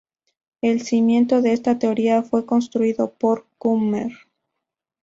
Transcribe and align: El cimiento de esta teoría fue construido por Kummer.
El 0.63 0.81
cimiento 0.81 1.43
de 1.43 1.53
esta 1.53 1.77
teoría 1.77 2.23
fue 2.23 2.43
construido 2.47 3.11
por 3.13 3.45
Kummer. 3.59 4.11